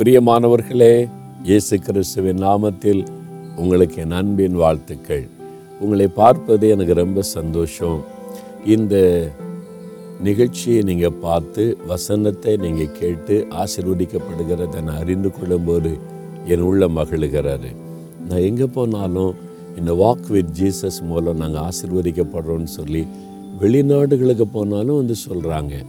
பிரியமானவர்களே 0.00 1.08
இயேசு 1.44 1.78
கிறிஸ்துவின் 1.78 2.38
நாமத்தில் 2.42 3.06
உங்களுக்கு 3.56 3.96
என் 3.96 4.10
அன்பின் 4.10 4.54
வாழ்த்துக்கள். 4.54 5.28
உங்களை 5.80 6.08
பார்ப்பது 6.08 6.68
எனக்கு 6.68 6.94
ரொம்ப 6.94 7.22
சந்தோஷம். 7.22 8.00
இந்த 8.64 8.94
நிகழ்ச்சியை 10.22 10.82
நீங்கள் 10.82 11.12
பார்த்து 11.12 11.76
வசனத்தை 11.86 12.56
நீங்கள் 12.56 12.92
கேட்டு 12.92 13.46
ஆசிர்வதிக்கப்படுகிறத 13.50 14.82
நான் 14.82 14.96
அறிந்து 14.96 15.30
கொள்ளும்போது 15.30 15.98
என் 16.46 16.60
உள்ள 16.60 16.88
மகிழுகிறாரு 16.88 17.72
நான் 18.28 18.40
எங்கே 18.40 18.64
போனாலும் 18.64 19.34
இந்த 19.78 19.92
வாக் 19.92 20.28
வித் 20.28 20.58
ஜீசஸ் 20.58 21.02
மூலம் 21.02 21.36
நாங்கள் 21.36 21.62
ஆசிர்வதிக்கப்படுறோம்னு 21.62 22.64
சொல்லி 22.64 23.06
வெளிநாடுகளுக்கு 23.60 24.42
போனாலும் 24.42 24.96
வந்து 24.96 25.14
சொல்கிறாங்க 25.28 25.84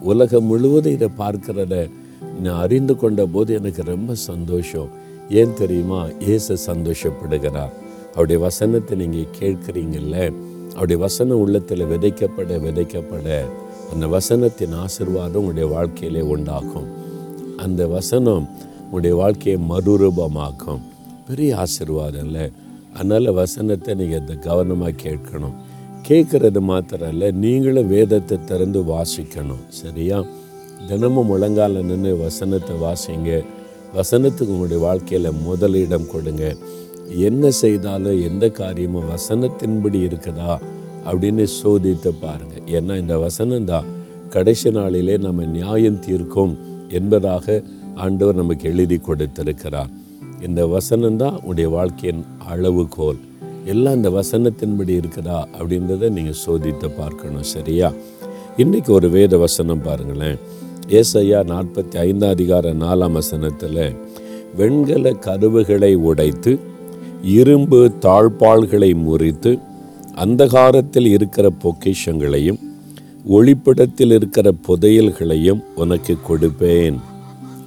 உலகம் 0.00 0.44
முழுவதும் 0.44 0.92
இதை 0.92 1.08
பார்க்கிறத 1.18 1.88
நான் 2.42 2.60
அறிந்து 2.60 2.96
கொண்ட 2.96 3.26
போது 3.26 3.54
எனக்கு 3.54 3.82
ரொம்ப 3.82 4.14
சந்தோஷம். 4.14 4.88
ஏன் 5.30 5.54
தெரியுமா? 5.54 6.06
ஏச 6.06 6.56
சந்தோஷப்படுகிறார். 6.66 7.72
அவருடைய 8.10 8.42
வசனத்தை 8.42 8.98
நீங்கள் 8.98 9.34
கேட்குறீங்கல்ல? 9.40 10.32
அவருடைய 10.70 11.02
வசனம் 11.02 11.40
உள்ளத்தில் 11.40 11.84
விதைக்கப்பட 11.84 12.58
விதைக்கப்பட 12.66 13.44
அந்த 13.92 14.06
வசனத்தின் 14.06 14.74
ஆசிர்வாதம் 14.74 15.34
உங்களுடைய 15.34 15.66
வாழ்க்கையிலே 15.66 16.20
உண்டாகும். 16.20 16.86
அந்த 17.56 17.86
வசனம் 17.86 18.48
உங்களுடைய 18.84 19.16
வாழ்க்கையை 19.16 19.62
மறுரூபமாக்கும். 19.70 20.80
பெரிய 21.26 21.56
ஆசிர்வாதம் 21.56 22.24
இல்லை? 22.24 22.50
அதனால் 22.94 23.30
வசனத்தை 23.30 23.94
நீங்கள் 23.94 24.20
அதை 24.20 24.38
கவனமாக 24.38 24.90
கேட்கணும். 25.02 25.54
கேட்குறது 26.08 26.60
மாத்திரம் 26.60 27.10
இல்லை 27.10 27.30
நீங்களும் 27.30 27.88
வேதத்தை 27.88 28.38
திறந்து 28.44 28.80
வாசிக்கணும். 28.80 29.68
சரியா? 29.68 30.24
தினமும் 30.88 31.28
முழங்கால 31.30 31.82
நின்று 31.82 32.16
வசனத்தை 32.16 32.76
வாசிங்க. 32.76 33.30
வசனத்துக்கு 33.94 34.52
உங்களுடைய 34.54 34.82
வாழ்க்கையில் 34.84 35.38
முதலிடம் 35.46 36.10
கொடுங்க. 36.12 36.56
என்ன 37.28 37.50
செய்தாலும் 37.50 38.22
எந்த 38.22 38.48
காரியமும் 38.48 39.10
வசனத்தின்படி 39.14 39.98
இருக்குதா 40.08 40.52
அப்படின்னு 41.08 41.44
சோதித்து 41.62 42.10
பாருங்கள் 42.20 42.66
ஏன்னா 42.76 42.96
இந்த 42.96 43.18
வசனம் 43.18 43.64
தான் 43.64 43.88
கடைசி 44.28 44.70
நாளிலே 44.70 45.16
நம்ம 45.16 45.44
நியாயம் 45.44 45.98
தீர்க்கும் 45.98 46.58
என்பதாக 46.88 47.62
ஆண்டவர் 47.94 48.34
நமக்கு 48.34 48.70
எழுதி 48.70 48.96
கொடுத்திருக்கிறார். 48.96 49.90
இந்த 50.46 50.66
வசனம் 50.66 51.16
தான் 51.16 51.40
உடைய 51.42 51.68
வாழ்க்கையின் 51.68 52.24
அளவுகோல். 52.52 53.20
எல்லாம் 53.66 53.94
இந்த 53.94 54.10
வசனத்தின்படி 54.10 54.94
இருக்குதா 55.00 55.38
அப்படின்றத 55.58 56.10
நீங்கள் 56.10 56.40
சோதித்து 56.46 56.88
பார்க்கணும் 56.96 57.50
சரியா? 57.56 57.92
இன்றைக்கி 58.56 58.90
ஒரு 58.90 59.10
வேத 59.10 59.36
வசனம் 59.36 59.82
பாருங்களேன். 59.82 60.38
ஏசையா 60.98 61.38
நாற்பத்தி 61.50 61.96
ஐந்தாம் 61.96 62.30
அதிகார 62.30 62.72
நாலாம் 62.72 63.12
வசனத்தில் 63.12 63.84
வெண்கல 64.56 65.12
கருவுகளை 65.26 65.90
உடைத்து 66.08 66.52
இரும்பு 67.36 67.78
தாழ்பாள்களை 68.00 68.90
முறித்து 69.04 69.52
அந்தகாரத்தில் 70.24 71.08
இருக்கிற 71.16 71.46
பொக்கிஷங்களையும் 71.64 72.60
ஒளிப்படத்தில் 73.36 74.12
இருக்கிற 74.18 74.52
புதையல்களையும் 74.68 75.62
உனக்கு 75.74 76.16
கொடுப்பேன். 76.28 76.98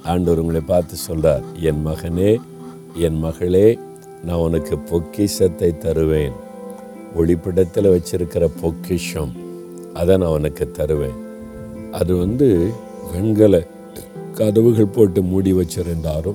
ஆண்டவர் 0.02 0.38
உங்களை 0.38 0.62
பார்த்து 0.66 0.96
சொல்கிறார் 0.96 1.44
என் 1.60 1.82
மகனே 1.86 2.32
என் 3.06 3.18
மகளே 3.18 3.78
நான் 4.24 4.44
உனக்கு 4.48 4.78
பொக்கிஷத்தை 4.78 5.78
தருவேன். 5.78 6.36
ஒளிப்படத்தில் 7.16 7.92
வச்சிருக்கிற 7.94 8.44
பொக்கிஷம் 8.60 9.32
அதை 9.94 10.16
நான் 10.16 10.36
உனக்கு 10.38 10.64
தருவேன். 10.70 11.18
அது 11.90 12.12
வந்து 12.16 12.48
வெண்கல 13.12 13.66
கதவுகள் 14.32 14.86
போட்டு 14.86 15.22
மூடி 15.22 15.52
வச்சிருந்தாலும் 15.52 16.34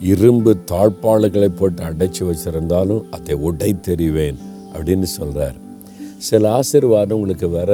இரும்பு 0.00 0.56
தாழ்பாளர்களை 0.70 1.48
போட்டு 1.48 1.82
அடைச்சி 1.82 2.20
வச்சிருந்தாலும் 2.20 3.10
அதை 3.10 3.34
உடை 3.34 3.76
தெரிவேன் 3.88 4.36
அப்படின்னு 4.72 5.02
சொல்கிறார் 5.02 5.54
சில 6.18 6.52
ஆசீர்வாதம் 6.52 7.18
உங்களுக்கு 7.18 7.48
வர 7.48 7.70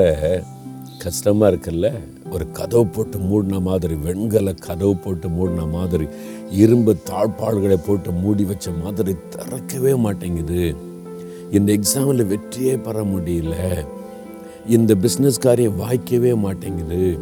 கஷ்டமாக 0.99 1.55
இருக்குல்ல? 1.55 1.93
ஒரு 2.31 2.51
கதவு 2.51 2.87
போட்டு 2.87 3.19
மூடின 3.19 3.61
மாதிரி 3.61 3.95
வெண்கல 3.95 4.53
கதவு 4.53 4.97
போட்டு 4.97 5.29
மூடின 5.29 5.67
மாதிரி 5.67 6.07
இரும்பு 6.51 6.97
தாழ்பாள்களை 7.11 7.79
போட்டு 7.87 8.11
மூடி 8.11 8.45
வச்ச 8.45 8.71
மாதிரி 8.83 9.17
திறக்கவே 9.31 9.95
மாட்டேங்குது. 9.95 10.75
இந்த 11.51 11.73
எக்ஸாமில் 11.73 12.27
வெற்றியே 12.27 12.83
பெற 12.83 13.03
முடியல. 13.03 13.55
இந்த 14.69 14.95
பிஸ்னஸ் 14.95 15.39
காரியம் 15.41 15.81
வாய்க்கவே 15.81 16.35
மாட்டேங்குது. 16.35 17.19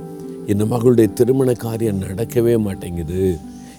இந்த 0.47 0.65
மகளுடைய 0.65 1.13
திருமண 1.13 1.53
காரியம் 1.53 2.03
நடக்கவே 2.03 2.59
மாட்டேங்குது. 2.59 3.37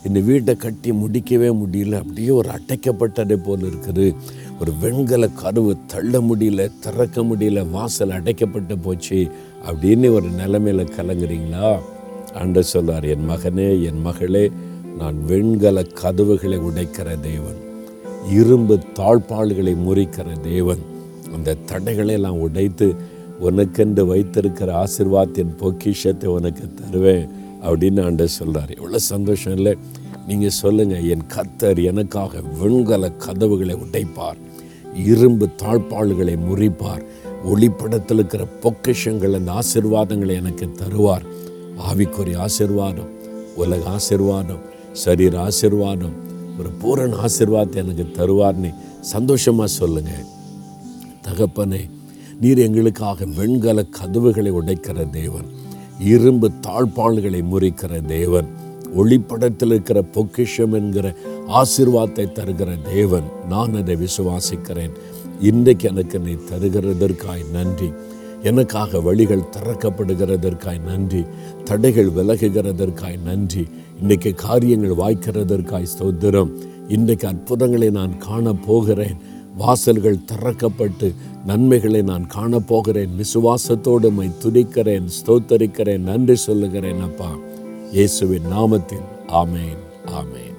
இந்த 0.07 0.19
வீட்டை 0.19 0.55
கட்டி 0.55 0.91
முடிக்கவே 0.91 1.51
முடியல. 1.51 1.97
அப்படியே 1.97 2.29
ஒரு 2.29 2.49
அடைக்கப்பட்டதை 2.49 3.35
போல் 3.35 3.59
இருக்குது. 3.59 4.15
ஒரு 4.59 4.73
வெண்கல 4.81 5.27
கருவு 5.27 5.77
தள்ள 5.87 6.19
முடியல 6.19 6.71
திறக்க 6.79 7.21
முடியல 7.21 7.69
வாசல் 7.69 8.09
அடைக்கப்பட்டு 8.09 8.77
போச்சு. 8.81 9.27
அப்படின்னு 9.65 10.11
ஒரு 10.11 10.29
நிலைமையில் 10.29 10.85
கலங்குறீங்களா? 10.85 11.79
ஆண்டு 12.33 12.63
சொல்வார் 12.63 13.03
என் 13.03 13.29
மகனே 13.29 13.83
என் 13.83 14.01
மகளே 14.01 14.51
நான் 14.97 15.25
வெண்கல 15.25 15.83
கதவுகளை 15.83 16.57
உடைக்கிற 16.57 17.19
தேவன். 17.19 17.59
இரும்பு 18.29 18.79
தாழ்பாள்களை 18.93 19.75
முறிக்கிற 19.87 20.39
தேவன். 20.41 20.79
அந்த 21.33 21.53
தடைகளை 21.53 22.13
எல்லாம் 22.13 22.39
உடைத்து 22.39 22.95
உனக்கென்று 23.40 24.06
வைத்திருக்கிற 24.06 24.69
ஆசிர்வாதத்தின் 24.84 25.56
பொக்கிஷத்தை 25.57 26.29
உனக்கு 26.29 26.73
தருவேன் 26.73 27.29
அப்படின்னு 27.62 28.01
ஆண்டு 28.03 28.28
சொல்கிறார் 28.29 28.69
எவ்வளோ 28.69 28.97
சந்தோஷம் 28.97 29.56
இல்லை. 29.57 29.73
நீங்கள் 30.28 30.50
சொல்லுங்கள் 30.50 31.07
என் 31.07 31.25
கத்தர் 31.35 31.84
எனக்காக 31.84 32.41
வெண்கல 32.59 33.09
கதவுகளை 33.09 33.75
உடைப்பார் 33.75 34.40
இரும்பு 34.94 35.50
தாழ்பாள்களை 35.63 36.35
முறிப்பார் 36.47 37.03
ஒளிப்படத்தில் 37.51 38.19
இருக்கிற 38.19 38.47
பொக்கிஷங்கள் 38.63 39.34
அந்த 39.34 39.52
ஆசிர்வாதங்களை 39.52 40.35
எனக்கு 40.35 40.67
தருவார். 40.81 41.25
ஆவிக்குரிய 41.90 42.38
ஆசிர்வாதம் 42.46 43.12
உலக 43.56 43.81
ஆசிர்வாதம் 43.90 44.63
சரீர 44.91 45.47
ஆசிர்வாதம் 45.47 46.16
ஒரு 46.59 46.69
பூரண 46.81 47.16
ஆசிர்வாதத்தை 47.16 47.75
எனக்கு 47.75 48.06
தருவார்னு 48.17 48.72
சந்தோஷமாக 49.00 49.67
சொல்லுங்கள் 49.67 50.25
தகப்பனே 51.22 51.81
நீர் 52.41 52.57
எங்களுக்காக 52.57 53.25
வெண்கல 53.25 53.84
கதவுகளை 53.84 54.51
உடைக்கிற 54.51 55.09
தேவன் 55.09 55.46
இரும்பு 56.00 56.51
தாழ்பாள்களை 56.68 57.44
முறிக்கிற 57.51 58.06
தேவன் 58.06 58.47
ஒளிப்படத்தில் 58.97 59.66
இருக்கிற 59.66 60.01
பொக்கிஷம் 60.01 60.73
என்கிற 60.73 61.16
ஆசிர்வாதத்தை 61.47 62.25
தருகிற 62.31 62.78
தேவன் 62.94 63.23
நான் 63.50 63.75
அதை 63.75 63.96
விசுவாசிக்கிறேன். 63.96 64.91
இன்றைக்கு 65.41 65.88
எனக்கு 65.88 66.19
நீ 66.19 66.31
தருகிறதற்காய் 66.31 67.51
நன்றி. 67.51 67.91
எனக்காக 68.44 69.00
வழிகள் 69.00 69.50
திறக்கப்படுகிறதற்காய் 69.52 70.81
நன்றி. 70.81 71.25
தடைகள் 71.63 72.09
விலகுகிறதற்காய் 72.09 73.22
நன்றி. 73.22 73.67
இன்றைக்கு 74.02 74.34
காரியங்கள் 74.34 74.90
வாய்க்கிறதற்காய் 74.90 75.88
ஸ்தோத்திரம். 75.97 76.52
இன்றைக்கு 76.88 77.28
அற்புதங்களை 77.28 77.90
நான் 77.90 78.17
காண 78.17 78.53
போகிறேன் 78.53 79.17
வாசல்கள் 79.57 80.19
திறக்கப்பட்டு 80.31 81.16
நன்மைகளை 81.45 82.01
நான் 82.01 82.27
காணப்போகிறேன். 82.35 83.23
விசுவாசத்தோடு 83.23 84.11
மை 84.11 84.29
துதிக்கிறேன் 84.43 85.07
ஸ்தோத்தரிக்கிறேன் 85.25 85.97
நன்றி 85.97 86.35
சொல்லுகிறேன் 86.35 86.99
அப்பா. 86.99 87.31
இயேசுவின் 87.91 88.51
நாமத்தில். 88.51 89.07
ஆமேன் 89.27 89.83
ஆமேன். 90.07 90.54